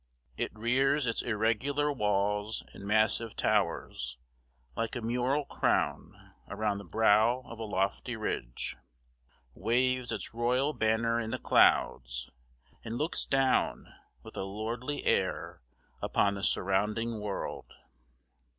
[0.35, 4.17] It rears its irregular walls and massive towers,
[4.75, 8.75] like a mural crown around the brow of a lofty ridge,
[9.53, 12.31] waves its royal banner in the clouds,
[12.83, 13.93] and looks down
[14.23, 15.61] with a lordly air
[16.01, 17.71] upon the surrounding world.